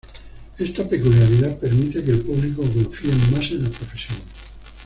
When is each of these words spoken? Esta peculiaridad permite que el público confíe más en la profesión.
Esta 0.57 0.89
peculiaridad 0.89 1.59
permite 1.59 2.03
que 2.03 2.09
el 2.09 2.23
público 2.23 2.63
confíe 2.63 3.13
más 3.31 3.47
en 3.51 3.65
la 3.65 3.69
profesión. 3.69 4.17